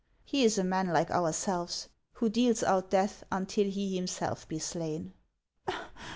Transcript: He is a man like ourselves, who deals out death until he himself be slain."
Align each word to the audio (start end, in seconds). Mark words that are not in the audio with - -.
He 0.25 0.43
is 0.43 0.57
a 0.57 0.63
man 0.63 0.87
like 0.87 1.11
ourselves, 1.11 1.87
who 2.13 2.27
deals 2.27 2.63
out 2.63 2.89
death 2.89 3.23
until 3.31 3.67
he 3.69 3.95
himself 3.95 4.47
be 4.47 4.57
slain." 4.57 5.13